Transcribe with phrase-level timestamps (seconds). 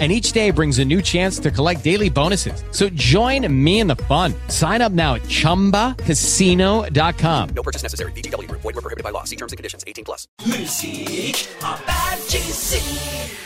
[0.00, 2.64] and each day brings a new chance to collect daily bonuses.
[2.72, 4.34] So join me in the fun.
[4.48, 7.48] Sign up now at ChumbaCasino.com.
[7.54, 8.10] No purchase necessary.
[8.12, 8.50] BGW.
[8.50, 9.22] Void were prohibited by law.
[9.22, 9.84] See terms and conditions.
[9.86, 10.26] 18 plus.
[10.46, 12.80] Müzik habercisi.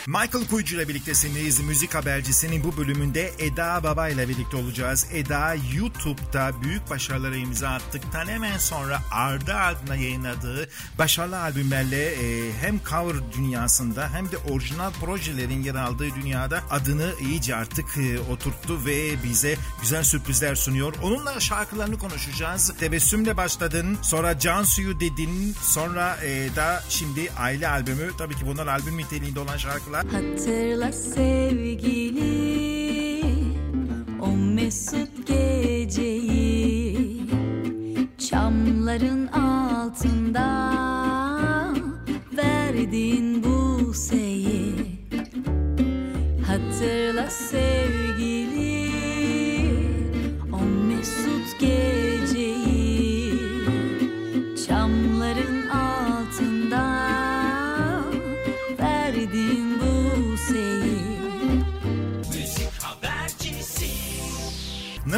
[0.07, 1.59] Michael Kuyucu ile birliktesindeyiz.
[1.59, 5.07] Müzik habercisinin bu bölümünde Eda Baba ile birlikte olacağız.
[5.13, 12.79] Eda YouTube'da büyük başarılara imza attıktan hemen sonra ardı ardına yayınladığı başarılı albümlerle e, hem
[12.89, 19.23] cover dünyasında hem de orijinal projelerin yer aldığı dünyada adını iyice artık e, oturttu ve
[19.23, 20.93] bize güzel sürprizler sunuyor.
[21.03, 22.73] Onunla şarkılarını konuşacağız.
[22.79, 28.11] Tebessümle başladın, sonra Cansu'yu dedin, sonra e, da şimdi aile albümü.
[28.17, 30.05] Tabii ki bunlar albüm niteliğinde olan şarkılar.
[30.05, 32.29] Hatırla sevgili
[34.21, 37.19] o mesut geceyi
[38.29, 40.79] Çamların altında
[42.37, 44.28] verdiğin bu seyi
[46.79, 48.08] Hatırla sevgili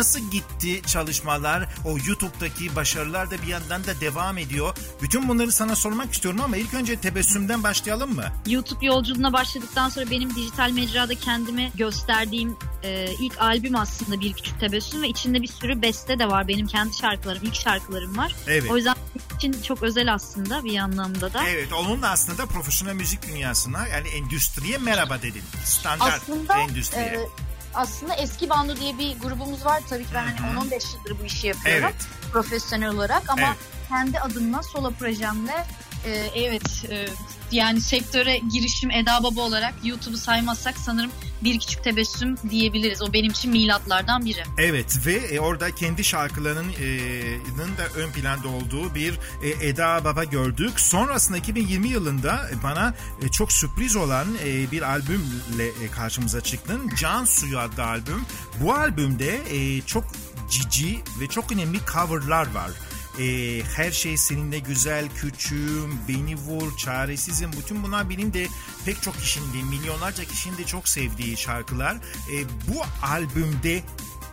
[0.01, 1.69] Nasıl gitti çalışmalar?
[1.85, 4.75] O YouTube'daki başarılar da bir yandan da devam ediyor.
[5.01, 8.23] Bütün bunları sana sormak istiyorum ama ilk önce tebessümden başlayalım mı?
[8.47, 14.59] YouTube yolculuğuna başladıktan sonra benim dijital mecrada kendimi gösterdiğim e, ilk albüm aslında Bir Küçük
[14.59, 16.47] Tebessüm ve içinde bir sürü beste de var.
[16.47, 18.35] Benim kendi şarkılarım, ilk şarkılarım var.
[18.47, 18.71] Evet.
[18.71, 18.95] O yüzden
[19.37, 21.43] için çok özel aslında bir anlamda da.
[21.47, 25.43] Evet, onun da aslında profesyonel müzik dünyasına yani endüstriye merhaba dedin.
[25.65, 27.05] Standart Aslında endüstriye.
[27.05, 31.25] e, aslında eski bando diye bir grubumuz var tabii ki ben hani 10-15 yıldır bu
[31.25, 31.95] işi yapıyorum Evet.
[32.31, 33.57] profesyonel olarak ama Evet.
[33.89, 35.65] kendi adımla solo projemle
[36.05, 37.07] e, evet e,
[37.51, 41.11] yani sektöre girişim Eda Baba olarak YouTube'u saymazsak sanırım
[41.43, 43.01] bir küçük tebessüm diyebiliriz.
[43.01, 44.43] O benim için milatlardan biri.
[44.57, 49.13] Evet ve e, orada kendi şarkılarının e, da ön planda olduğu bir
[49.43, 50.79] e, Eda Baba gördük.
[50.79, 52.93] Sonrasında 2020 yılında bana
[53.31, 54.27] çok sürpriz olan
[54.71, 56.89] bir albümle karşımıza çıktın.
[56.99, 58.25] Can Suyu adlı albüm.
[58.61, 59.39] Bu albümde
[59.85, 60.03] çok
[60.49, 62.71] cici ve çok önemli coverlar var.
[63.19, 67.51] E, her şey seninle güzel, küçüğüm, beni vur, çaresizim.
[67.59, 68.47] Bütün bunlar benim de
[68.85, 71.95] pek çok kişinin de, milyonlarca kişinin de çok sevdiği şarkılar.
[71.95, 72.35] E,
[72.67, 73.77] bu albümde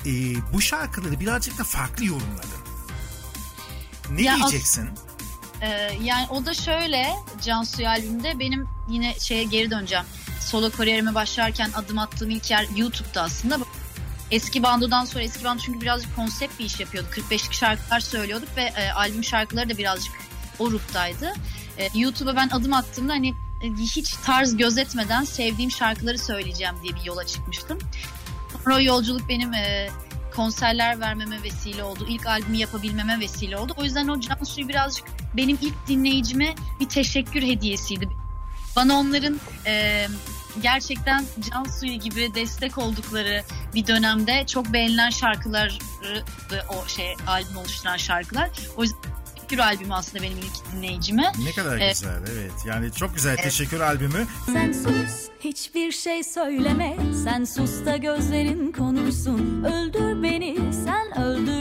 [0.07, 0.13] e,
[0.53, 2.59] bu şarkıları birazcık da farklı yorumladın.
[4.11, 4.91] Ne Ya diyeceksin?
[5.63, 7.15] Ee, yani o da şöyle
[7.45, 10.05] Cansu albümde benim yine şeye geri döneceğim.
[10.41, 13.59] Solo kariyerime başlarken adım attığım ilk yer YouTube'da aslında.
[14.31, 17.13] Eski bandodan sonra eski bando çünkü birazcık konsept bir iş yapıyorduk.
[17.13, 20.15] 45'lik şarkılar söylüyorduk ve e, albüm şarkıları da birazcık
[20.59, 21.33] o ruhtaydı.
[21.79, 27.05] E, YouTube'a ben adım attığımda hani e, hiç tarz gözetmeden sevdiğim şarkıları söyleyeceğim diye bir
[27.05, 27.79] yola çıkmıştım.
[28.65, 29.89] Sonra o yolculuk benim e,
[30.37, 32.07] konserler vermeme vesile oldu.
[32.09, 33.75] İlk albümü yapabilmeme vesile oldu.
[33.77, 35.07] O yüzden o Cansu'yu birazcık
[35.37, 38.09] benim ilk dinleyicime bir teşekkür hediyesiydi.
[38.77, 40.07] Bana onların e,
[40.63, 43.43] gerçekten Cansu'yu gibi destek oldukları
[43.75, 45.71] bir dönemde çok beğenilen şarkıları
[46.69, 48.51] o şey albüm oluşturan şarkılar.
[48.77, 48.99] O yüzden
[49.35, 51.33] teşekkür albümü aslında benim ilk dinleyicime.
[51.45, 51.95] Ne kadar Evet.
[52.01, 52.53] güzel evet.
[52.67, 54.27] Yani çok güzel teşekkür albümü.
[54.47, 61.58] Sen sus hiçbir şey söyleme Sen sus da gözlerin konuşsun Öldür beni sen öldür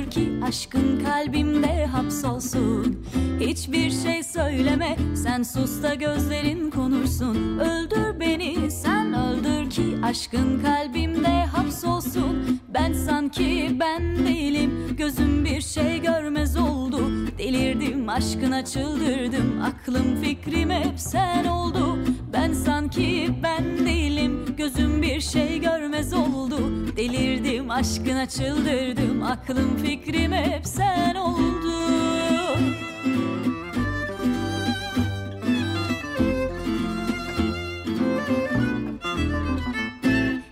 [0.47, 3.05] Aşkın kalbimde hapsolsun.
[3.39, 11.45] Hiçbir şey söyleme Sen sus da gözlerin konuşsun Öldür beni sen öldür ki Aşkın kalbimde
[11.45, 14.95] hapsolsun Ben sanki ben değilim.
[14.97, 16.99] Gözüm bir şey görmez oldu.
[17.37, 19.61] Delirdim aşkına çıldırdım.
[19.61, 21.99] Aklım fikrim hep sen oldu.
[22.33, 24.55] Ben sanki ben değilim.
[24.57, 26.57] Gözüm bir şey görmez oldu.
[26.97, 29.23] Delirdim aşkına çıldırdım.
[29.23, 31.77] Aklım fikrim hep sen oldu.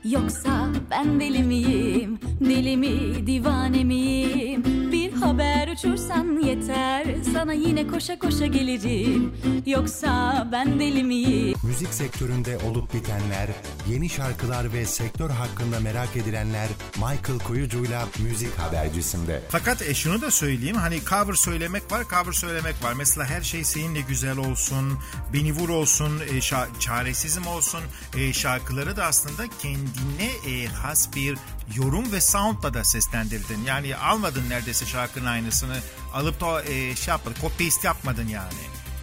[0.03, 0.54] Yoksa
[0.91, 2.19] ben deli miyim?
[2.41, 4.63] Deli mi, divane miyim?
[4.91, 9.33] Bir haber uçursan yeter Sana yine koşa koşa gelirim
[9.65, 13.49] Yoksa ben deli miyim Müzik sektöründe olup bitenler,
[13.89, 19.41] yeni şarkılar ve sektör hakkında merak edilenler Michael Kuyucu'yla Müzik Habercisi'nde.
[19.49, 22.93] Fakat e, şunu da söyleyeyim hani cover söylemek var cover söylemek var.
[22.93, 24.99] Mesela her şey seninle güzel olsun,
[25.33, 27.81] beni vur olsun, e, şa- çaresizim olsun
[28.17, 31.37] e, şarkıları da aslında kendine e, has bir
[31.75, 33.63] yorum ve soundla da seslendirdin.
[33.65, 35.77] Yani almadın neredeyse şarkının aynısını
[36.13, 38.53] alıp da e, şey yapmadın, copy paste yapmadın yani.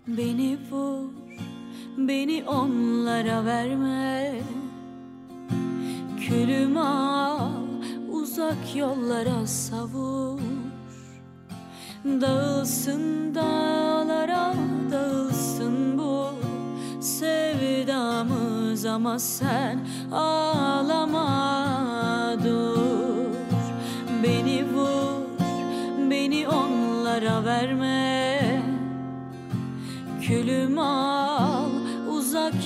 [0.06, 1.04] Beni vur,
[1.96, 4.34] beni onlara verme.
[6.20, 7.50] Külümü al,
[8.12, 10.40] uzak yollara savur.
[12.04, 14.54] Dağılsın dağlara,
[14.92, 16.26] dağılsın bu
[17.00, 18.84] sevdamız.
[18.86, 19.78] Ama sen
[20.12, 21.22] ağlama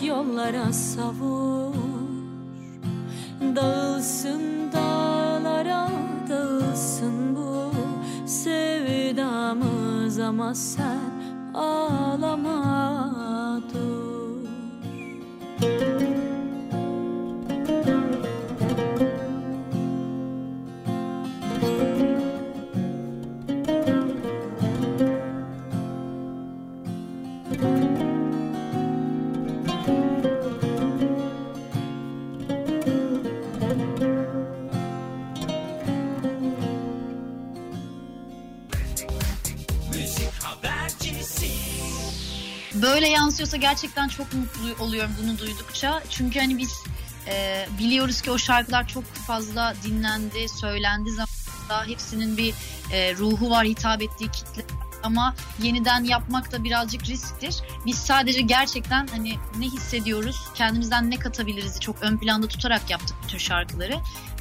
[0.07, 1.75] yollara savur.
[3.57, 5.89] Dağılsın dağlara
[6.29, 7.73] dağılsın bu
[8.27, 10.96] sevdamız Ama sen
[43.57, 46.03] Yansıyorsa gerçekten çok mutlu oluyorum bunu duydukça.
[46.11, 46.85] Çünkü hani biz
[47.29, 51.87] e, biliyoruz ki o şarkılar çok fazla dinlendi, söylendi zamanında.
[51.87, 52.55] Hepsinin bir
[52.93, 54.63] e, ruhu var, hitap ettiği kitle.
[55.03, 57.57] Ama yeniden yapmak da birazcık risktir.
[57.87, 63.39] Biz sadece gerçekten hani ne hissediyoruz, kendimizden ne katabiliriz çok ön planda tutarak yaptık bütün
[63.39, 63.95] şarkıları.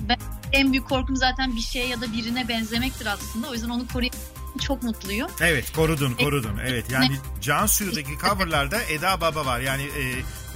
[0.09, 0.17] Ben
[0.51, 3.50] en büyük korkum zaten bir şeye ya da birine benzemektir aslında.
[3.50, 4.15] O yüzden onu koruyup
[4.60, 5.28] çok mutluyum.
[5.42, 6.57] Evet korudun korudun.
[6.68, 9.60] Evet yani Cansu'daki coverlarda Eda Baba var.
[9.60, 10.04] Yani e,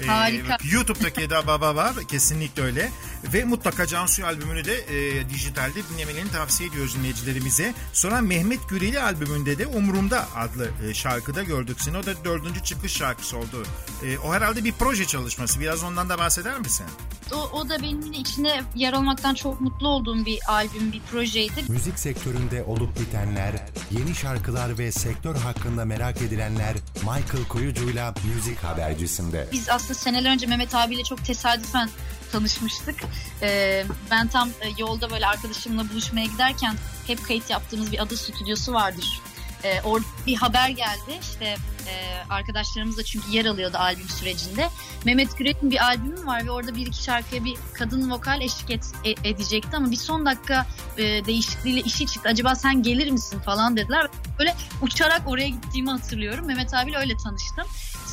[0.04, 0.58] e, Harika.
[0.72, 2.92] YouTube'daki Eda Baba var kesinlikle öyle
[3.34, 7.74] ve mutlaka Cansu albümünü de e, dijitalde dinlemelerini tavsiye ediyoruz dinleyicilerimize.
[7.94, 12.92] Sonra Mehmet Güreli albümünde de Umurumda adlı e, şarkıda gördük seni o da dördüncü çıkış
[12.92, 13.66] şarkısı oldu.
[14.06, 16.86] E, o herhalde bir proje çalışması biraz ondan da bahseder misin?
[17.34, 21.64] O, o da benim yine içinde yer almaktan çok mutlu olduğum bir albüm, bir projeydi.
[21.68, 23.54] Müzik sektöründe olup bitenler,
[23.92, 29.48] yeni şarkılar ve sektör hakkında merak edilenler Michael Kuyucu'yla Müzik Habercisi'nde.
[29.52, 31.90] Biz aslında seneler önce Mehmet abiyle çok tesadüfen
[32.32, 32.96] tanışmıştık.
[33.42, 36.76] Ee, ben tam e, yolda böyle arkadaşımla buluşmaya giderken
[37.08, 39.22] hep kayıt yaptığımız bir adı stüdyosu vardır.
[39.64, 41.56] Ee, orada bir haber geldi işte
[41.88, 44.70] e, arkadaşlarımız da çünkü yer alıyordu albüm sürecinde.
[45.06, 48.92] Mehmet Gürel'in bir albümü var ve orada bir iki şarkıya bir kadın vokal eşlik et-
[49.04, 50.68] e- edecekti ama bir son dakika
[50.98, 52.30] e, değişikliğiyle işi çıktı.
[52.30, 54.08] Acaba sen gelir misin falan dediler.
[54.40, 56.46] Böyle uçarak oraya gittiğimi hatırlıyorum.
[56.48, 57.66] Mehmet abiyle öyle tanıştım.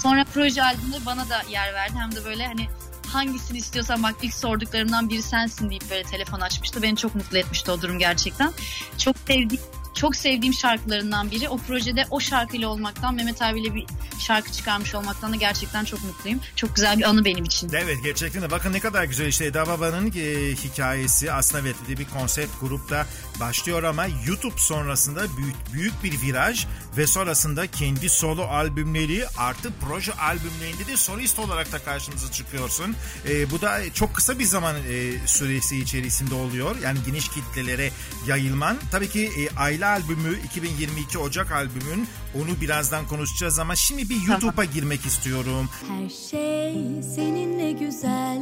[0.02, 1.94] Sonra proje albümde bana da yer verdi.
[1.98, 2.68] Hem de böyle hani
[3.06, 6.82] hangisini istiyorsan bak ilk sorduklarımdan biri sensin deyip böyle telefon açmıştı.
[6.82, 8.52] Beni çok mutlu etmişti o durum gerçekten.
[8.98, 9.62] Çok sevdiğim
[9.96, 11.48] çok sevdiğim şarkılarından biri.
[11.48, 13.86] O projede o şarkıyla olmaktan, Mehmet abiyle bir
[14.18, 16.40] şarkı çıkarmış olmaktan da gerçekten çok mutluyum.
[16.56, 17.70] Çok güzel bir anı benim için.
[17.72, 22.04] Evet gerçekten de bakın ne kadar güzel işte Eda Baba'nın e, hikayesi aslında evet bir
[22.04, 23.06] konsept grupta
[23.40, 26.66] başlıyor ama YouTube sonrasında büyük, büyük bir viraj
[26.96, 32.96] ve sonrasında kendi solo albümleri artı proje albümlerinde de solist olarak da karşımıza çıkıyorsun.
[33.28, 36.76] E, bu da çok kısa bir zaman e, süresi içerisinde oluyor.
[36.82, 37.90] Yani geniş kitlelere
[38.26, 38.78] yayılman.
[38.90, 44.64] Tabii ki e, Ayla albümü 2022 Ocak albümün onu birazdan konuşacağız ama şimdi bir YouTube'a
[44.64, 45.68] girmek istiyorum.
[45.88, 48.40] Her şey seninle güzel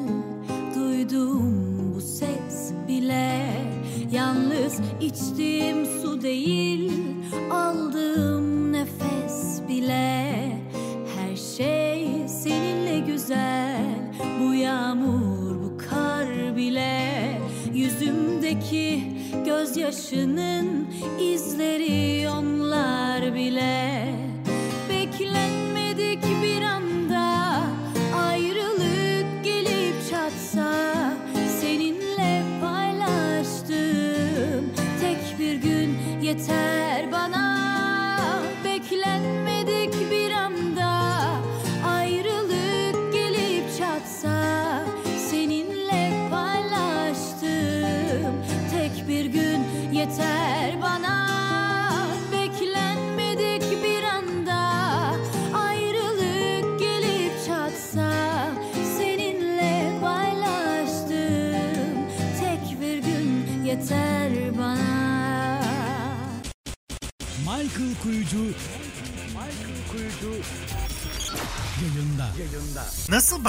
[0.74, 3.56] Duyduğum bu ses bile
[4.10, 6.92] Yalnız içtiğim su değil
[7.52, 10.58] Aldığım nefes bile
[11.16, 17.40] Her şey seninle güzel Bu yağmur bu kar bile
[17.74, 19.13] Yüzümdeki
[19.44, 20.88] gözyaşının
[21.20, 24.23] izleri onlar bile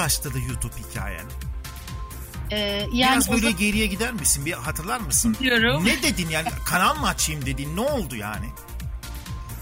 [0.06, 1.26] başladı YouTube hikayen?
[2.50, 2.58] Ee,
[2.92, 4.46] yani Biraz böyle zaman- geriye gider misin?
[4.46, 5.36] Bir hatırlar mısın?
[5.40, 5.84] Diyorum.
[5.84, 7.76] Ne dedin yani kanal mı açayım dedin?
[7.76, 8.46] Ne oldu yani?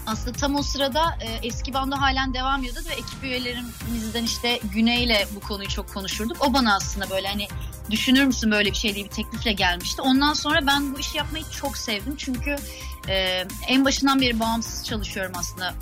[0.07, 5.27] Aslında tam o sırada e, eski banda halen devam ediyordu ve ekip üyelerimizden işte Güney'le
[5.35, 6.37] bu konuyu çok konuşurduk.
[6.39, 7.47] O bana aslında böyle hani
[7.91, 10.01] düşünür müsün böyle bir şey diye bir teklifle gelmişti.
[10.01, 12.15] Ondan sonra ben bu işi yapmayı çok sevdim.
[12.17, 12.55] Çünkü
[13.07, 15.73] e, en başından beri bağımsız çalışıyorum aslında.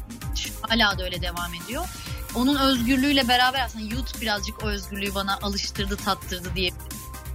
[0.61, 1.85] Hala da öyle devam ediyor.
[2.35, 6.69] Onun özgürlüğüyle beraber aslında YouTube birazcık o özgürlüğü bana alıştırdı, tattırdı diye.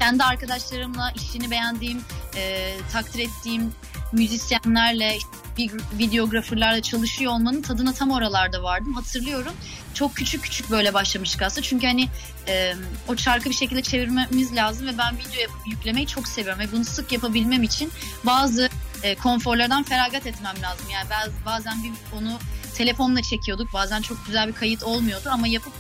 [0.01, 2.05] Kendi arkadaşlarımla işini beğendiğim,
[2.37, 3.73] e, takdir ettiğim
[4.13, 5.19] müzisyenlerle,
[5.59, 8.95] bir- videografırlarla çalışıyor olmanın tadına tam oralarda vardım.
[8.95, 9.53] Hatırlıyorum.
[9.95, 11.63] Çok küçük küçük böyle başlamıştık aslında.
[11.63, 12.09] Çünkü hani
[12.49, 12.75] e,
[13.09, 16.61] o çarkı bir şekilde çevirmemiz lazım ve ben video yapıp yüklemeyi çok seviyorum.
[16.61, 17.93] Ve bunu sık yapabilmem için
[18.25, 18.69] bazı
[19.03, 20.87] e, konforlardan feragat etmem lazım.
[20.93, 22.39] Yani baz, bazen bir onu
[22.75, 23.73] telefonla çekiyorduk.
[23.73, 25.73] Bazen çok güzel bir kayıt olmuyordu ama yapıp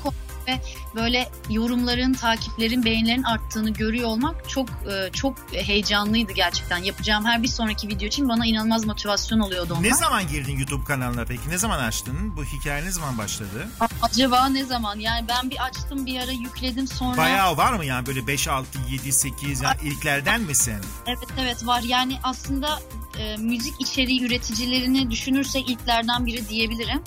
[0.48, 0.60] ve
[0.94, 6.78] böyle yorumların, takiplerin, beğenilerin arttığını görüyor olmak çok e, çok heyecanlıydı gerçekten.
[6.78, 9.82] Yapacağım her bir sonraki video için bana inanılmaz motivasyon oluyordu onlar.
[9.82, 11.50] Ne zaman girdin YouTube kanalına peki?
[11.50, 12.36] Ne zaman açtın?
[12.36, 13.68] Bu hikaye ne zaman başladı?
[14.02, 14.98] Acaba ne zaman?
[14.98, 17.16] Yani ben bir açtım bir ara yükledim sonra.
[17.16, 20.80] Bayağı var mı yani böyle 5, 6, 7, 8 yani ilklerden misin?
[21.06, 21.82] Evet evet var.
[21.82, 22.78] Yani aslında
[23.18, 27.02] e, müzik içeriği üreticilerini düşünürsek ilklerden biri diyebilirim.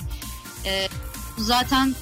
[0.66, 0.88] E,
[1.38, 1.96] zaten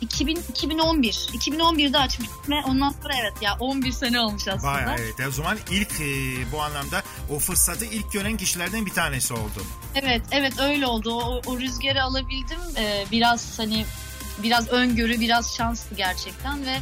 [0.00, 1.12] 2000, 2011.
[1.12, 4.72] 2011'de açmıştım ve ondan sonra evet ya 11 sene olmuş aslında.
[4.72, 5.28] Bayağı evet.
[5.28, 6.06] O zaman ilk e,
[6.52, 9.66] bu anlamda o fırsatı ilk gören kişilerden bir tanesi oldu.
[9.94, 11.14] Evet evet öyle oldu.
[11.14, 12.60] O, o rüzgarı alabildim.
[12.76, 13.84] Ee, biraz hani
[14.42, 16.78] biraz öngörü, biraz şanslı gerçekten ve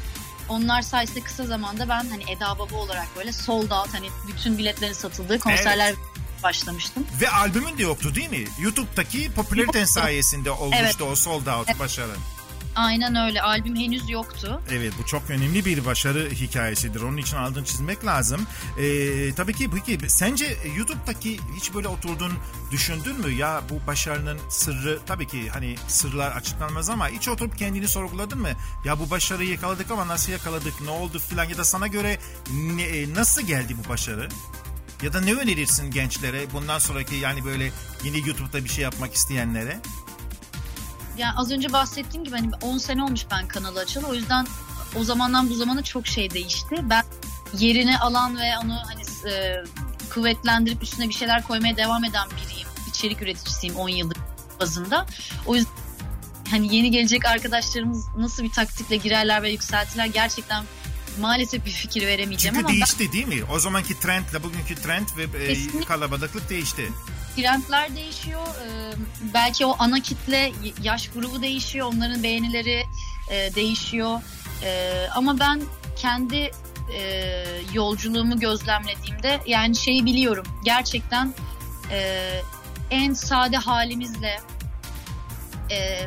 [0.49, 4.92] onlar sayesinde kısa zamanda ben hani Eda Baba olarak böyle sold out hani bütün biletlerin
[4.92, 5.94] satıldığı konserler
[6.42, 7.06] başlamıştım.
[7.20, 8.44] Ve albümün de yoktu değil mi?
[8.58, 11.02] YouTube'daki popülariten sayesinde olmuştu Evet.
[11.02, 12.12] o sold out başarı.
[12.76, 13.42] Aynen öyle.
[13.42, 14.60] Albüm henüz yoktu.
[14.70, 17.02] Evet bu çok önemli bir başarı hikayesidir.
[17.02, 18.46] Onun için aldığını çizmek lazım.
[18.78, 22.32] Ee, tabii ki peki sence YouTube'daki hiç böyle oturdun
[22.70, 27.88] düşündün mü ya bu başarının sırrı tabii ki hani sırlar açıklanmaz ama hiç oturup kendini
[27.88, 28.50] sorguladın mı?
[28.84, 32.18] Ya bu başarıyı yakaladık ama nasıl yakaladık ne oldu filan ya da sana göre
[32.52, 34.28] ne- e, nasıl geldi bu başarı?
[35.02, 37.72] Ya da ne önerirsin gençlere bundan sonraki yani böyle
[38.04, 39.80] yeni YouTube'da bir şey yapmak isteyenlere?
[41.18, 44.06] Yani az önce bahsettiğim gibi hani 10 sene olmuş ben kanalı açalı.
[44.06, 44.46] O yüzden
[44.96, 46.76] o zamandan bu zamana çok şey değişti.
[46.82, 47.04] Ben
[47.58, 49.64] yerini alan ve onu hani e,
[50.10, 52.68] kuvvetlendirip üstüne bir şeyler koymaya devam eden biriyim.
[52.88, 54.18] İçerik üreticisiyim 10 yıldır
[54.60, 55.06] bazında.
[55.46, 55.72] O yüzden
[56.50, 60.64] hani yeni gelecek arkadaşlarımız nasıl bir taktikle girerler ve yükseltirler gerçekten
[61.18, 63.44] maalesef bir fikir veremeyeceğim Çünkü ama ben- değişti değil mi?
[63.52, 65.85] O zamanki trendle bugünkü trend ve e, Kesinlikle.
[65.85, 66.92] kalabalıklık değişti.
[67.37, 68.46] trendler değişiyor.
[68.46, 68.92] Ee,
[69.35, 71.87] belki o ana kitle yaş grubu değişiyor.
[71.94, 72.85] Onların beğenileri
[73.30, 74.20] e, değişiyor.
[75.14, 75.62] Ama ben
[75.96, 76.50] kendi
[76.94, 80.46] e, yolculuğumu gözlemlediğimde yani şeyi biliyorum.
[80.64, 81.35] Gerçekten
[81.90, 82.30] e,
[82.90, 84.40] en sade halimizle
[85.70, 86.06] e,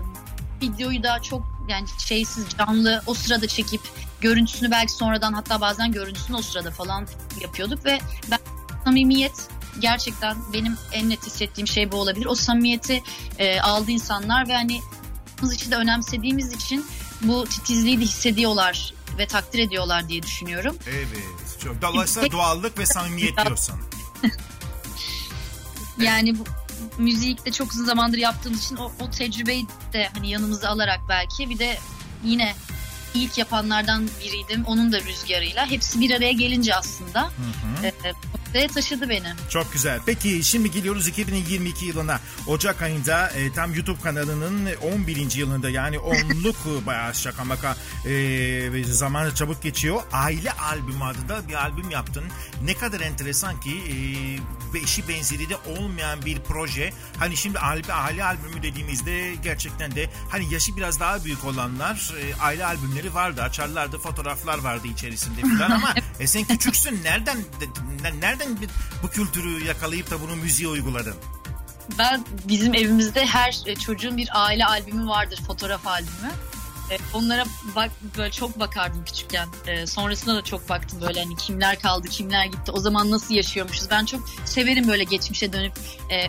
[0.61, 3.81] videoyu da çok yani şeysiz canlı o sırada çekip
[4.21, 7.07] görüntüsünü belki sonradan hatta bazen görüntüsünü o sırada falan
[7.41, 7.99] yapıyorduk ve
[8.31, 8.39] ben
[8.83, 9.49] samimiyet
[9.79, 12.25] gerçekten benim en net hissettiğim şey bu olabilir.
[12.25, 13.03] O samimiyeti
[13.37, 14.81] e, aldı insanlar ve hani
[15.41, 16.85] biz için de önemsediğimiz için
[17.21, 20.77] bu titizliği de hissediyorlar ve takdir ediyorlar diye düşünüyorum.
[20.87, 21.59] Evet.
[21.63, 21.81] Çok.
[21.81, 23.75] Dolayısıyla doğallık ve samimiyet diyorsun.
[25.99, 26.43] Yani bu
[26.97, 31.49] müziği de çok uzun zamandır yaptığımız için o, o tecrübeyi de hani yanımıza alarak belki
[31.49, 31.77] bir de
[32.23, 32.55] yine
[33.15, 34.65] ilk yapanlardan biriydim.
[34.65, 35.71] Onun da rüzgarıyla.
[35.71, 37.29] Hepsi bir araya gelince aslında
[37.83, 37.93] e,
[38.49, 39.33] noktaya taşıdı beni.
[39.49, 39.99] Çok güzel.
[40.05, 42.19] Peki şimdi geliyoruz 2022 yılına.
[42.47, 45.35] Ocak ayında e, tam YouTube kanalının 11.
[45.35, 47.75] yılında yani onluk bayağı şaka maka
[48.05, 48.11] e,
[48.73, 50.01] ve zaman çabuk geçiyor.
[50.11, 52.23] Aile albümü adında bir albüm yaptın.
[52.63, 53.71] Ne kadar enteresan ki
[54.73, 56.93] e, eşi benzeri de olmayan bir proje.
[57.17, 62.41] Hani şimdi aile, aile albümü dediğimizde gerçekten de hani yaşı biraz daha büyük olanlar e,
[62.41, 63.41] aile albümleri vardı.
[63.41, 67.03] Açarlardı fotoğraflar vardı içerisinde falan ama e, sen küçüksün.
[67.03, 68.03] Nereden de-
[68.39, 68.57] nereden
[69.03, 71.15] bu kültürü yakalayıp da bunu müziğe uyguladın?
[71.97, 76.31] Ben bizim evimizde her e, çocuğun bir aile albümü vardır, fotoğraf albümü.
[76.91, 79.47] E, Onlara bak böyle çok bakardım küçükken.
[79.67, 82.71] E, sonrasında da çok baktım böyle hani kimler kaldı, kimler gitti.
[82.71, 83.89] O zaman nasıl yaşıyormuşuz.
[83.89, 85.73] Ben çok severim böyle geçmişe dönüp
[86.11, 86.27] e,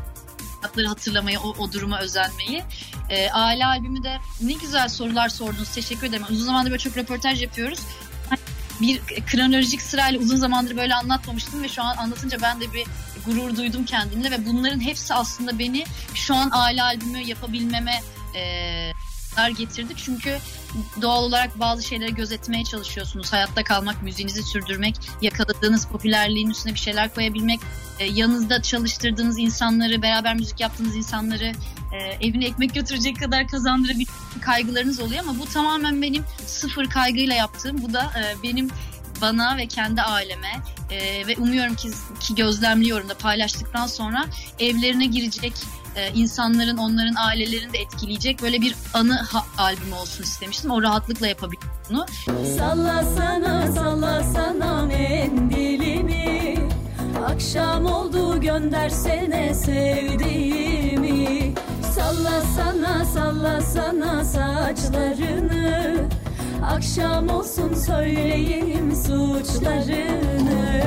[0.86, 2.62] hatırlamayı, o, o duruma özenmeyi.
[3.32, 5.68] Aile albümü de ne güzel sorular sordunuz.
[5.68, 6.24] Teşekkür ederim.
[6.30, 7.80] Uzun zamandır böyle çok röportaj yapıyoruz.
[8.80, 12.86] Bir kronolojik sırayla uzun zamandır böyle anlatmamıştım ve şu an anlatınca ben de bir
[13.26, 15.84] gurur duydum kendimle ve bunların hepsi aslında beni
[16.14, 18.00] şu an aile albümü yapabilmeme
[18.34, 18.92] e,
[19.56, 19.94] getirdi.
[19.96, 20.38] Çünkü
[21.02, 23.32] doğal olarak bazı şeyleri gözetmeye çalışıyorsunuz.
[23.32, 27.60] Hayatta kalmak, müziğinizi sürdürmek, yakaladığınız popülerliğin üstüne bir şeyler koyabilmek,
[27.98, 31.52] e, yanınızda çalıştırdığınız insanları, beraber müzik yaptığınız insanları
[31.92, 34.08] e, evine ekmek götürecek kadar kazandırabilmek
[34.40, 37.82] kaygılarınız oluyor ama bu tamamen benim sıfır kaygıyla yaptığım.
[37.82, 38.70] Bu da e, benim
[39.20, 44.24] bana ve kendi aileme e, ve umuyorum ki, ki gözlemliyorum da paylaştıktan sonra
[44.58, 45.52] evlerine girecek
[45.96, 50.70] e, insanların onların ailelerini de etkileyecek böyle bir anı ha- albümü olsun istemiştim.
[50.70, 52.06] O rahatlıkla yapabildim bunu.
[52.58, 56.56] Sallasana sallasana mendilimi
[57.26, 61.54] Akşam oldu göndersene sevdiğimi
[61.94, 65.96] Sallasana sallasana saçlarını
[66.66, 70.80] Akşam olsun söyleyeyim suçlarını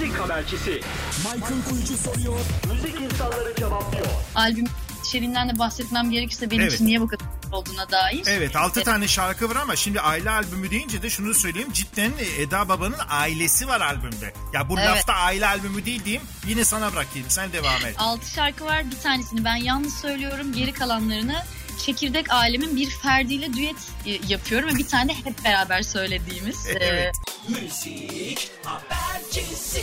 [0.00, 0.80] Müzik habercisi.
[1.18, 2.38] Michael Kuyucu soruyor.
[2.72, 4.06] Müzik insanları cevaplıyor.
[4.34, 4.64] Albüm
[5.04, 6.72] içeriğinden de bahsetmem gerekirse benim Evet.
[6.74, 8.22] için niye bu kadar olduğuna dair.
[8.26, 11.72] Evet 6 tane şarkı var ama şimdi aile albümü deyince de şunu söyleyeyim.
[11.72, 14.34] Cidden e, Eda Baba'nın ailesi var albümde.
[14.52, 14.88] Ya bu Evet.
[14.88, 16.22] lafta aile albümü değil diyeyim.
[16.46, 17.30] Yine sana bırakayım.
[17.30, 17.94] Sen devam et.
[17.98, 18.90] 6 şarkı var.
[18.90, 20.52] Bir tanesini ben yalnız söylüyorum.
[20.52, 21.42] Geri kalanlarını
[21.86, 23.76] Çekirdek Alem'in bir ferdiyle düet
[24.06, 26.66] e, yapıyorum ve bir tane de hep beraber söylediğimiz.
[26.66, 27.14] e, Evet.
[27.48, 29.82] Müzik habercisi.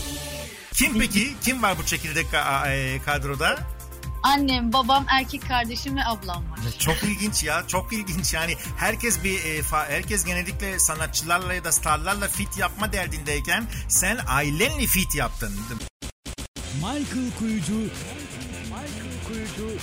[0.74, 1.34] Kim peki?
[1.44, 2.26] Kim var bu çekirdek
[2.68, 3.60] e, kadroda?
[4.24, 6.60] annem, babam, erkek kardeşim ve ablam var.
[6.80, 7.64] Çok ilginç ya.
[7.68, 8.54] Çok ilginç yani.
[8.78, 9.40] Herkes bir
[9.72, 15.54] herkes genellikle sanatçılarla ya da starlarla fit yapma derdindeyken sen ailenle fit yaptın.
[16.76, 17.74] Michael Kuyucu.
[17.74, 19.78] Michael Kuyucu.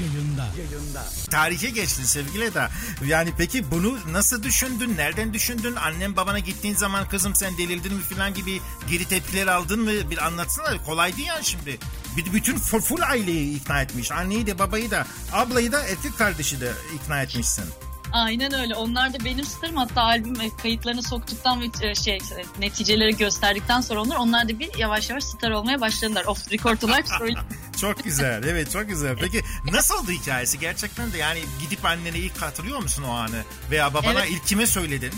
[0.00, 0.46] Yayında.
[0.58, 1.04] Yayında.
[1.30, 2.70] Tarihe geçtin sevgili Eda.
[3.06, 4.96] Yani peki bunu nasıl düşündün?
[4.96, 5.76] Nereden düşündün?
[5.76, 8.60] Annem babana gittiğin zaman kızım sen delildin mi falan gibi
[8.90, 10.10] geri tepkiler aldın mı?
[10.10, 10.84] Bir anlatsana.
[10.84, 11.78] Kolay değil yani şimdi.
[12.16, 14.12] Bir, bütün full, aileyi ikna etmiş.
[14.12, 17.64] Anneyi de babayı da ablayı da erkek kardeşi de ikna etmişsin.
[18.14, 18.74] Aynen öyle.
[18.74, 19.76] Onlar da benim starım.
[19.76, 24.58] Hatta albüm e, kayıtlarını soktuktan ve e, şey e, neticeleri gösterdikten sonra onlar onlar da
[24.58, 26.24] bir yavaş yavaş star olmaya başladılar.
[26.24, 27.06] Off record olarak.
[27.80, 28.42] Çok güzel.
[28.44, 29.16] Evet çok güzel.
[29.20, 30.58] Peki nasıl oldu hikayesi?
[30.58, 33.44] Gerçekten de yani gidip annene ilk hatırlıyor musun o anı?
[33.70, 34.28] Veya babana Evet.
[34.30, 35.12] ilk kime söyledin?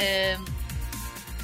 [0.00, 0.36] Ee,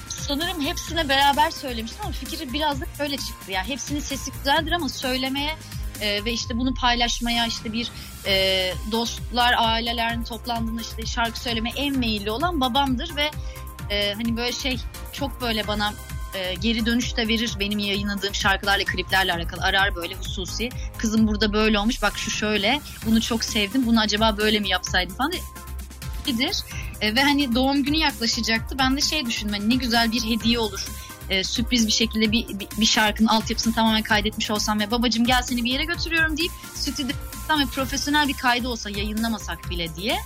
[0.09, 3.53] sanırım hepsine beraber söylemiştim ama fikri biraz da böyle çıktı.
[3.53, 5.57] Yani hepsinin sesi güzeldir ama söylemeye
[6.01, 7.91] e, ve işte bunu paylaşmaya işte bir
[8.27, 13.31] e, dostlar, ailelerin toplandığında işte şarkı söyleme en meyilli olan babamdır ve
[13.91, 14.79] e, hani böyle şey
[15.13, 15.95] çok böyle bana
[16.35, 21.53] e, geri dönüş de verir benim yayınladığım şarkılarla kliplerle alakalı arar böyle hususi kızım burada
[21.53, 25.33] böyle olmuş bak şu şöyle bunu çok sevdim bunu acaba böyle mi yapsaydım falan
[26.27, 26.57] iyidir.
[27.01, 28.79] E, ve hani doğum günü yaklaşacaktı.
[28.79, 30.87] Ben de şey düşündüm hani ne güzel bir hediye olur.
[31.31, 35.43] E, sürpriz bir şekilde bir, bir, bir şarkının altyapısını tamamen kaydetmiş olsam ve babacım gel
[35.43, 40.19] seni bir yere götürüyorum deyip stüdyodan ve profesyonel bir kaydı olsa yayınlamasak bile diye.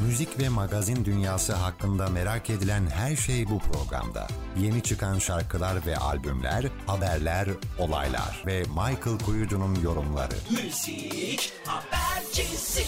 [0.00, 4.28] Müzik ve magazin dünyası hakkında merak edilen her şey bu programda.
[4.58, 10.34] Yeni çıkan şarkılar ve albümler, haberler, olaylar ve Michael Kuyucu'nun yorumları.
[10.50, 12.84] Müzik habercisi.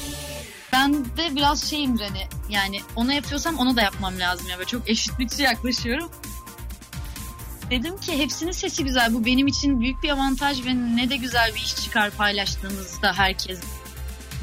[0.73, 4.59] Ben de biraz şeyim hani yani onu yapıyorsam onu da yapmam lazım ya.
[4.59, 6.11] Böyle çok eşitlikçi yaklaşıyorum.
[7.71, 9.15] Dedim ki hepsinin sesi güzel.
[9.15, 13.61] Bu benim için büyük bir avantaj ve ne de güzel bir iş çıkar paylaştığınızda herkes.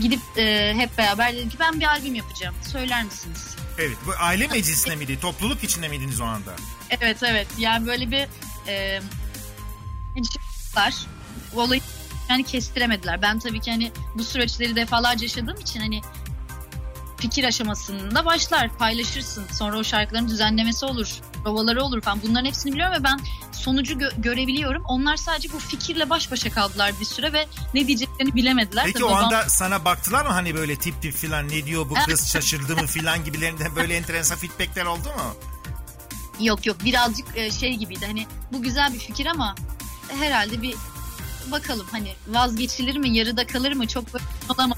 [0.01, 2.55] Gidip e, hep beraber dedim ki ben bir albüm yapacağım.
[2.71, 3.55] Söyler misiniz?
[3.77, 3.97] Evet.
[4.05, 5.19] Bu aile meclisinde miydi?
[5.19, 6.51] Topluluk içinde miydiniz o anda?
[6.89, 8.27] Evet evet yani böyle bir
[8.67, 9.01] e,
[10.75, 10.93] var.
[11.55, 11.81] Olayı
[12.29, 13.21] yani kestiremediler.
[13.21, 16.01] Ben tabii ki hani bu süreçleri defalarca yaşadığım için hani
[17.17, 19.45] fikir aşamasında başlar paylaşırsın.
[19.51, 21.21] Sonra o şarkıların düzenlemesi olur.
[21.43, 22.21] Provaları olur falan.
[22.27, 23.19] Bunların hepsini biliyorum ve ben
[23.51, 24.83] sonucu gö- görebiliyorum.
[24.85, 28.85] Onlar sadece bu fikirle baş başa kaldılar bir süre ve ne diyeceklerini bilemediler.
[28.85, 31.89] Peki Ve o babam- anda sana baktılar mı hani böyle tip tip filan ne diyor
[31.89, 35.35] bu kız şaşırdı mı filan gibilerinden böyle enteresan feedbackler oldu mu?
[36.39, 39.55] Yok yok birazcık e, şey gibiydi hani bu güzel bir fikir ama
[40.19, 40.75] herhalde bir
[41.51, 44.03] bakalım hani vazgeçilir mi yarıda kalır mı çok
[44.49, 44.77] olamaz.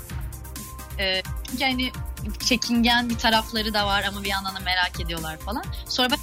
[1.00, 1.22] E,
[1.52, 1.92] çünkü hani
[2.46, 5.64] çekingen bir tarafları da var ama bir yandan da merak ediyorlar falan.
[5.88, 6.18] Sonra ben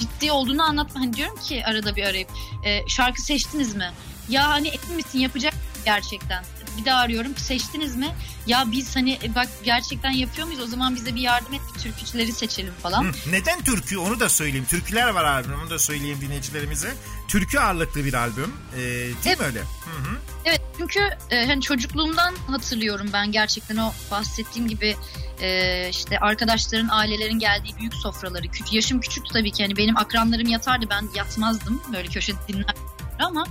[0.00, 2.28] ciddi olduğunu anlatma hani diyorum ki arada bir arayıp
[2.64, 3.90] e, şarkı seçtiniz mi?
[4.28, 6.44] Ya hani emin yapacak gerçekten?
[6.78, 7.36] Bir daha arıyorum.
[7.36, 8.14] Seçtiniz mi?
[8.46, 10.60] Ya biz hani e, bak gerçekten yapıyor muyuz?
[10.62, 11.60] O zaman bize bir yardım et.
[11.82, 13.04] Türkücüleri seçelim falan.
[13.04, 14.66] Hı, Neden türkü onu da söyleyeyim.
[14.68, 16.94] Türküler var albüm onu da söyleyeyim dinleyicilerimize.
[17.28, 18.52] Türkü ağırlıklı bir albüm.
[18.76, 19.40] Ee, değil Evet.
[19.40, 19.58] mi öyle?
[19.60, 20.16] Hı hı.
[20.44, 24.96] Evet çünkü e, hani çocukluğumdan hatırlıyorum ben gerçekten o bahsettiğim gibi
[25.40, 28.48] e, işte arkadaşların ailelerin geldiği büyük sofraları.
[28.48, 32.82] Küç, yaşım küçüktü tabii ki hani benim akranlarım yatardı ben yatmazdım böyle köşede dinlerdim
[33.18, 33.44] ama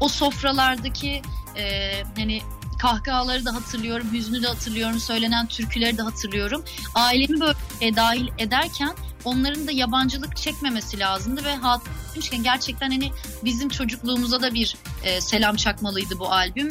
[0.00, 1.22] o sofralardaki
[1.56, 2.42] e, hani
[2.78, 6.64] kahkahaları da hatırlıyorum, hüznü de hatırlıyorum, söylenen türküleri de hatırlıyorum.
[6.94, 13.10] Ailemi böyle e, dahil ederken onların da yabancılık çekmemesi lazımdı ve hatırlamışken gerçekten hani
[13.44, 16.70] bizim çocukluğumuza da bir e, selam çakmalıydı bu albüm.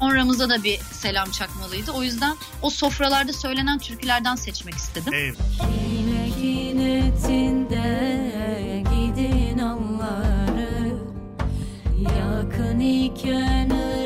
[0.00, 1.90] Sonramıza da bir selam çakmalıydı.
[1.90, 5.12] O yüzden o sofralarda söylenen türkülerden seçmek istedim.
[5.16, 5.36] Evet.
[5.90, 8.21] Yine kinetinde
[12.82, 13.38] ni que
[13.70, 14.01] ne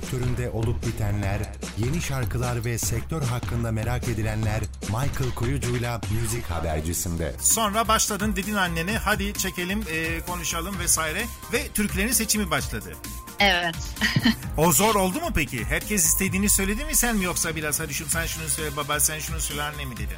[0.00, 1.38] sektöründe olup bitenler,
[1.78, 7.34] yeni şarkılar ve sektör hakkında merak edilenler Michael Kuyucu'yla Müzik Habercisi'nde.
[7.40, 12.92] Sonra başladın dedin annene hadi çekelim e, konuşalım vesaire ve türkülerin seçimi başladı.
[13.40, 13.76] Evet.
[14.56, 15.64] O zor oldu mu peki?
[15.64, 19.18] Herkes istediğini söyledi mi sen mi yoksa biraz hadi şunu sen şunu söyle baba sen
[19.18, 20.16] şunu söyle anne mi dedin?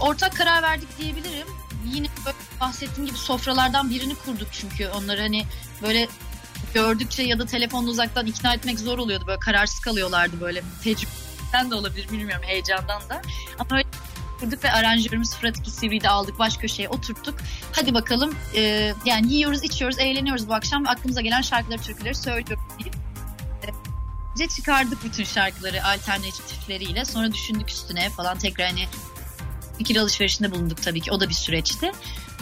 [0.00, 1.46] Ortak karar verdik diyebilirim.
[1.84, 5.46] Yine böyle bahsettiğim gibi sofralardan birini kurduk çünkü onları hani
[5.82, 6.08] böyle
[6.74, 9.24] gördükçe ya da telefonla uzaktan ikna etmek zor oluyordu.
[9.26, 13.22] Böyle kararsız kalıyorlardı böyle tecrübeden de olabilir bilmiyorum heyecandan da.
[13.58, 13.86] Ama öyle
[14.40, 17.34] kurduk ve aranjörümüz Fırat 2 CV'de aldık baş köşeye oturttuk.
[17.72, 22.94] Hadi bakalım e, yani yiyoruz içiyoruz eğleniyoruz bu akşam aklımıza gelen şarkıları türküleri söylüyoruz deyip
[24.40, 28.86] e, çıkardık bütün şarkıları alternatifleriyle sonra düşündük üstüne falan tekrar hani
[29.78, 31.92] fikir alışverişinde bulunduk tabii ki o da bir süreçti.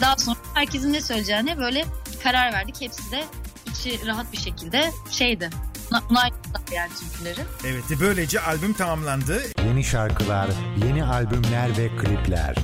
[0.01, 1.85] Daha sonra herkesin ne söyleyeceğine böyle
[2.23, 2.81] karar verdik.
[2.81, 3.25] Hepsi de
[3.75, 5.49] içi rahat bir şekilde şeydi.
[5.91, 7.39] Onayladılar yani türküleri.
[7.65, 9.41] Evet böylece albüm tamamlandı.
[9.67, 10.49] Yeni şarkılar,
[10.85, 12.55] yeni albümler ve klipler.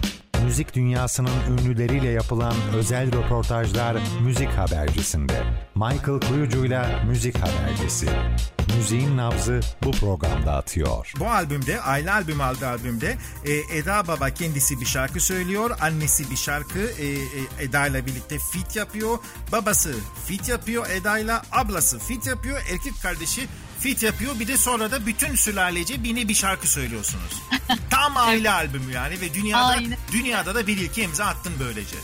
[0.43, 5.43] Müzik dünyasının ünlüleriyle yapılan özel röportajlar Müzik Habercisi'nde.
[5.75, 8.09] Michael Kuyucu'yla Müzik Habercisi.
[8.77, 11.13] Müziğin nabzı bu programda atıyor.
[11.19, 15.71] Bu albümde Aile albüm aldı albümde e, Eda Baba kendisi bir şarkı söylüyor.
[15.81, 19.17] Annesi bir şarkı e, e, Eda ile birlikte fit yapıyor.
[19.51, 19.95] Babası
[20.27, 21.33] fit yapıyor Eda ile.
[21.51, 22.57] Ablası fit yapıyor.
[22.71, 23.47] Erkek kardeşi
[23.81, 24.39] fit yapıyor.
[24.39, 27.41] Bir de sonra da bütün sülalece bir bir şarkı söylüyorsunuz.
[27.89, 29.97] Tam aile albümü yani ve dünyada Aynen.
[30.11, 31.95] dünyada da bir ilki imza attın böylece.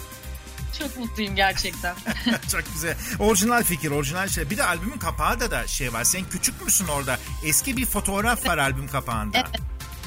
[0.79, 1.95] Çok mutluyum gerçekten.
[2.51, 2.97] Çok güzel.
[3.19, 4.49] Orijinal fikir, orijinal şey.
[4.49, 6.03] Bir de albümün kapağında da şey var.
[6.03, 7.19] Sen küçük müsün orada?
[7.45, 9.37] Eski bir fotoğraf var albüm kapağında.
[9.37, 9.61] Evet.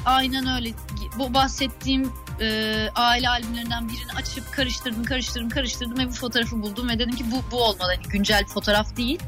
[0.04, 0.72] Aynen öyle.
[1.18, 6.98] Bu bahsettiğim e, aile albümlerinden birini açıp karıştırdım, karıştırdım, karıştırdım ve bu fotoğrafı buldum ve
[6.98, 7.92] dedim ki bu bu olmalı.
[7.96, 9.18] Hani güncel bir fotoğraf değil.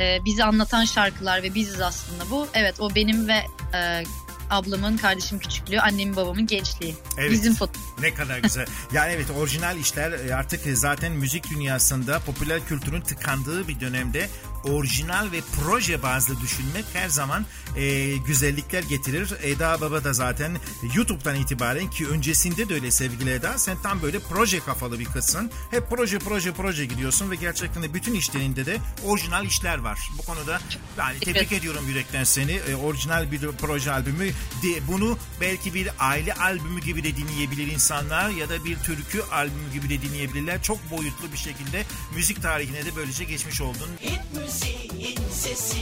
[0.00, 2.48] E, bizi anlatan şarkılar ve biziz aslında bu.
[2.54, 3.40] Evet o benim ve
[3.74, 4.04] e,
[4.50, 6.94] ablamın, kardeşim küçüklüğü, annemin babamın gençliği.
[7.18, 7.30] Evet.
[7.30, 7.72] Bizim foto.
[8.00, 8.66] Ne kadar güzel.
[8.92, 14.28] yani evet orijinal işler e, artık zaten müzik dünyasında popüler kültürün tıkandığı bir dönemde
[14.64, 19.32] orijinal ve proje bazlı düşünmek her zaman e, güzellikler getirir.
[19.42, 20.56] Eda Baba da zaten
[20.94, 25.50] YouTube'dan itibaren ki öncesinde de öyle sevgili Eda sen tam böyle proje kafalı bir kızsın.
[25.70, 29.98] Hep proje proje proje gidiyorsun ve gerçekten de bütün işlerinde de orijinal işler var.
[30.18, 30.60] Bu konuda
[30.98, 31.52] yani tebrik Evet.
[31.52, 32.52] ediyorum yürekten seni.
[32.52, 34.30] E, orijinal bir proje albümü.
[34.62, 39.72] De, bunu belki bir aile albümü gibi de dinleyebilir insanlar ya da bir türkü albümü
[39.72, 40.62] gibi de dinleyebilirler.
[40.62, 43.88] Çok boyutlu bir şekilde müzik tarihine de böylece geçmiş oldun.
[44.00, 45.78] Hit müziğin sesi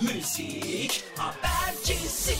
[0.00, 2.34] Müzik habercisi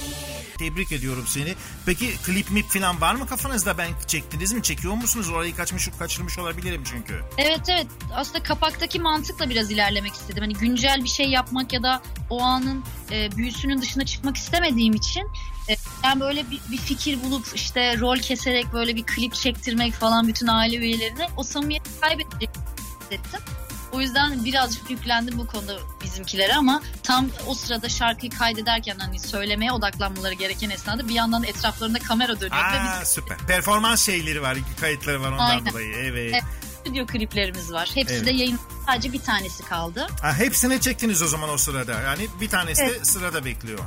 [0.59, 1.55] Tebrik ediyorum seni.
[1.87, 3.79] Peki klip mip falan var mı kafanızda?
[3.79, 4.63] Ben çektiniz mi?
[4.63, 5.31] Çekiyor musunuz?
[5.31, 7.21] Orayı kaçmış kaçırmış olabilirim çünkü.
[7.39, 10.41] Evet evet aslında kapaktaki mantıkla biraz ilerlemek istedim.
[10.41, 15.23] Hani güncel bir şey yapmak ya da o anın e, büyüsünün dışına çıkmak istemediğim için
[15.69, 20.29] e, ben böyle bir, bir fikir bulup işte rol keserek böyle bir klip çektirmek falan
[20.29, 22.51] bütün aile üyelerine o samimiyeti kaybedecek
[23.01, 23.41] hissettim.
[23.95, 29.73] O yüzden birazcık yüklendim bu konuda bizimkilere ama tam o sırada şarkıyı kaydederken hani söylemeye
[29.73, 33.39] odaklanmaları gereken esnada bir yandan etraflarında kamera dönüyor ve Aa, biz süper.
[33.39, 35.73] Performans şeyleri var, kayıtları var ondan Aynen.
[35.73, 35.95] dolayı.
[35.95, 36.31] Evet.
[36.33, 36.45] Evet.
[36.81, 37.91] stüdyo kliplerimiz var.
[37.95, 38.27] Hepsi Evet.
[38.27, 40.07] de yayın sadece bir tanesi kaldı.
[40.23, 42.01] Ha, hepsini çektiniz o zaman o sırada.
[42.01, 43.79] Yani bir tanesi de sırada bekliyor.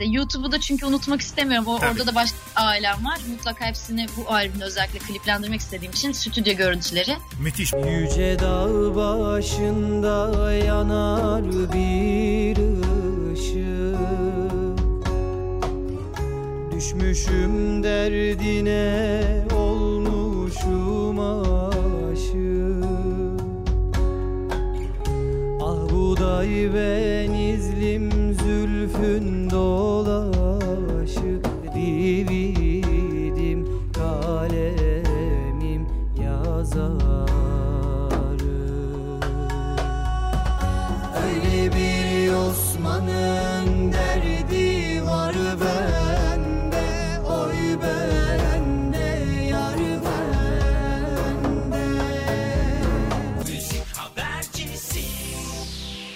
[0.00, 1.68] İşte YouTube'u da çünkü unutmak istemiyorum.
[1.68, 1.90] O, Tabii.
[1.90, 3.18] orada da başka ailem var.
[3.30, 7.16] Mutlaka hepsini bu albümde özellikle kliplendirmek istediğim için stüdyo görüntüleri.
[7.40, 7.72] Müthiş.
[7.72, 12.56] Yüce dağ başında yanar bir
[13.32, 14.00] ışık
[16.72, 21.18] Düşmüşüm derdine olmuşum
[22.12, 22.84] aşık
[25.62, 29.39] Ah buday benizlim zülfün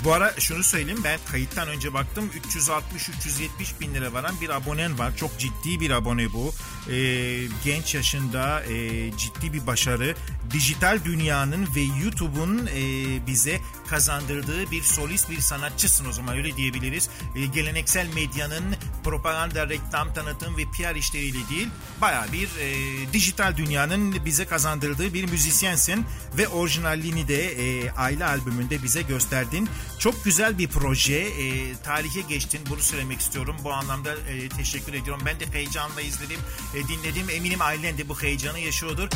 [0.05, 5.17] Bu ara şunu söyleyeyim ben kayıttan önce baktım 360-370 bin lira varan bir abonen var.
[5.17, 6.53] Çok ciddi bir abone bu.
[6.93, 10.15] Ee, genç yaşında e, ciddi bir başarı.
[10.55, 12.83] Dijital dünyanın ve YouTube'un e,
[13.27, 17.09] bize kazandırdığı bir solist bir sanatçısın o zaman öyle diyebiliriz.
[17.35, 18.65] E, geleneksel medyanın
[19.05, 21.69] propaganda, reklam, tanıtım ve PR işleriyle değil
[22.01, 28.83] baya bir e, dijital dünyanın bize kazandırdığı bir müzisyensin ve orijinalliğini de e, aile albümünde
[28.83, 29.69] bize gösterdin.
[29.99, 31.15] Çok güzel bir proje.
[31.15, 32.61] E, tarihe geçtin.
[32.71, 33.57] Bunu söylemek istiyorum.
[33.65, 35.23] Bu anlamda e, teşekkür ediyorum.
[35.27, 36.41] Ben de heyecanla izledim,
[36.75, 37.31] e, dinledim.
[37.31, 39.09] Eminim ailen de bu heyecanı yaşıyordur.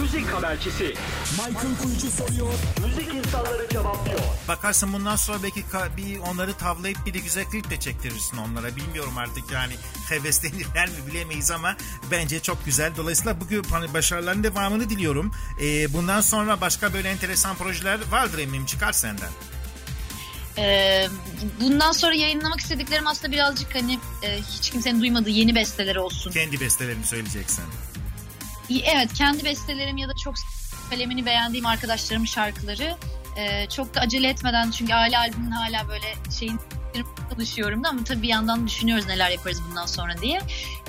[0.00, 0.79] Müzik habercisi.
[0.80, 2.52] Michael Kuyucu soruyor.
[2.86, 4.20] Müzik insanları cevaplıyor.
[4.48, 5.64] Bakarsın bundan sonra belki
[5.96, 8.76] bir onları tavlayıp bir de güzel klip de çektirirsin onlara.
[8.76, 9.72] Bilmiyorum artık yani
[10.08, 11.76] heveslenirler mi bilemeyiz ama
[12.10, 12.92] bence çok güzel.
[12.96, 15.32] Dolayısıyla bugün hani başarıların devamını diliyorum.
[15.62, 19.30] E, bundan sonra başka böyle enteresan projeler vardır eminim çıkar senden.
[20.58, 21.08] Ee,
[21.60, 26.30] bundan sonra yayınlamak istediklerim aslında birazcık hani e, hiç kimsenin duymadığı yeni besteleri olsun.
[26.30, 27.64] Kendi bestelerini söyleyeceksin.
[28.68, 30.34] İyi, Evet kendi bestelerim ya da çok
[30.90, 32.96] kalemini beğendiğim arkadaşlarımın şarkıları
[33.36, 36.60] Ee, çok da acele etmeden çünkü aile albümünün hala böyle şeyin
[37.30, 40.40] çalışıyorum da ama tabii bir yandan düşünüyoruz neler yaparız bundan sonra diye.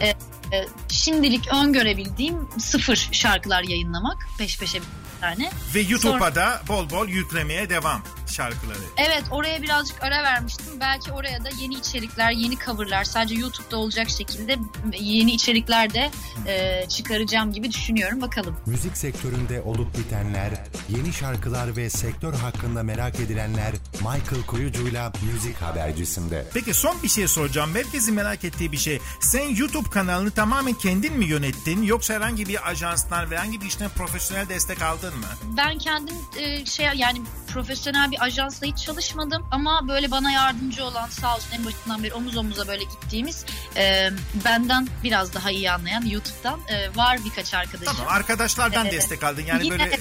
[0.02, 4.86] Ee, e, şimdilik öngörebildiğim sıfır şarkılar yayınlamak peş peşe bir
[5.22, 5.52] tane.
[5.76, 8.78] Ve YouTube'a Sonra- da bol bol yüklemeye devam şarkıları.
[8.98, 10.66] Evet oraya birazcık ara vermiştim.
[10.80, 14.58] Belki oraya da yeni içerikler, yeni coverlar sadece YouTube'da olacak şekilde
[15.00, 16.12] yeni içerikler de
[16.48, 18.22] e, çıkaracağım gibi düşünüyorum.
[18.22, 18.58] Bakalım.
[18.66, 20.52] Müzik sektöründe olup bitenler,
[20.90, 26.46] yeni şarkılar ve sektör hakkında merak edilenler Michael Kuyucu'yla Müzik Habercisi'nde.
[26.54, 27.76] Peki son bir şey soracağım.
[27.76, 29.00] Herkesin merak ettiği bir şey.
[29.20, 33.90] Sen YouTube kanalını tamamen kendin mi yönettin yoksa herhangi bir ajanstan ve herhangi bir işten
[33.90, 35.26] profesyonel destek aldın mı?
[35.58, 37.22] Ben kendim e, şey yani
[37.54, 42.14] profesyonel bir ajansla hiç çalışmadım ama böyle bana yardımcı olan sağ olsun en başından beri
[42.14, 43.46] omuz omuza böyle gittiğimiz
[43.78, 44.10] e,
[44.46, 47.94] benden biraz daha iyi anlayan YouTube'dan e, var birkaç arkadaşım.
[47.98, 48.94] Tamam arkadaşlardan Evet.
[48.94, 49.42] destek aldın.
[49.46, 50.00] Yani Yine- böyle evet.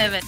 [0.00, 0.24] Evet.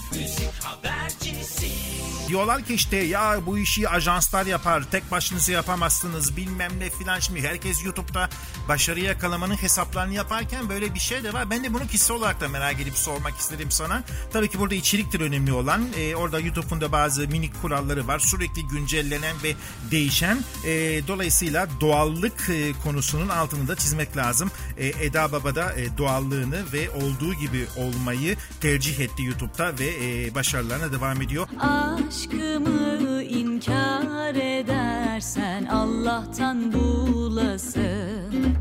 [2.28, 4.82] diyorlar ki işte ya bu işi ajanslar yapar.
[4.90, 7.18] Tek başınıza yapamazsınız bilmem ne filan.
[7.20, 8.28] Şimdi herkes YouTube'da
[8.68, 11.50] başarı yakalamanın hesaplarını yaparken böyle bir şey de var.
[11.50, 14.02] Ben de bunu kişisel olarak da merak edip sormak istedim sana.
[14.32, 15.86] Tabii ki burada içeriktir önemli olan.
[15.96, 18.18] Ee, orada YouTube'un da bazı minik kuralları var.
[18.18, 19.54] Sürekli güncellenen ve
[19.90, 20.38] değişen.
[20.64, 24.50] Ee, dolayısıyla doğallık e, konusunun altını da çizmek lazım.
[24.78, 30.34] Ee, Eda Baba da e, doğallığını ve olduğu gibi olmayı tercih etti YouTube'da ve e,
[30.34, 31.48] başarılarına devam ediyor.
[31.58, 38.58] Aşkımı inkar edersen Allah'tan bulasın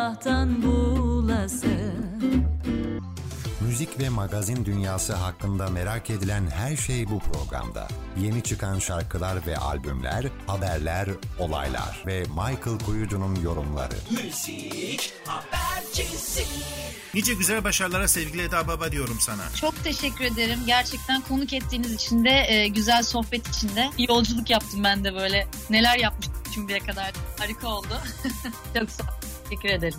[0.00, 2.44] Allah'tan bulasın
[3.60, 7.88] Müzik ve magazin dünyası hakkında merak edilen her şey bu programda.
[8.18, 11.08] Yeni çıkan şarkılar ve albümler, haberler,
[11.38, 13.94] olaylar ve Michael Kuyucu'nun yorumları.
[14.10, 16.44] Müzik habercisi
[17.14, 19.42] Nice güzel başarılara sevgili Eda Baba diyorum sana.
[19.60, 20.58] Çok teşekkür ederim.
[20.66, 25.46] Gerçekten konuk ettiğiniz için de e, güzel sohbet için de yolculuk yaptım ben de böyle.
[25.70, 27.12] Neler yapmıştım şimdiye kadar.
[27.38, 28.00] Harika oldu.
[28.78, 29.19] Çok sağ olun.
[29.50, 29.98] Teşekkür ederim.